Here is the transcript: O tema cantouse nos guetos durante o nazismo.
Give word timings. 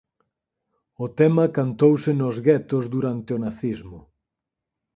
O 1.05 1.07
tema 1.19 1.45
cantouse 1.57 2.11
nos 2.21 2.35
guetos 2.47 2.83
durante 2.95 3.29
o 3.37 3.41
nazismo. 3.45 3.99